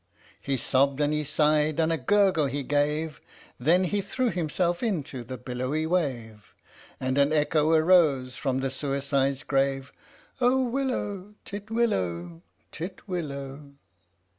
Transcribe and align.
"He 0.41 0.57
sobbed 0.57 0.99
and 0.99 1.13
he 1.13 1.23
sighed, 1.23 1.79
and 1.79 1.93
a 1.93 1.97
gurgle 1.99 2.47
he 2.47 2.63
gave, 2.63 3.21
Then 3.59 3.83
he 3.83 4.01
threw 4.01 4.31
himself 4.31 4.81
into 4.81 5.23
the 5.23 5.37
billowy 5.37 5.85
wave, 5.85 6.55
And 6.99 7.19
an 7.19 7.31
echo 7.31 7.69
arose 7.69 8.35
from 8.35 8.61
the 8.61 8.71
suicide's 8.71 9.43
grave" 9.43 9.91
Oh 10.41 10.63
willow, 10.67 11.35
titwillow, 11.45 12.41
titwillow 12.71 13.73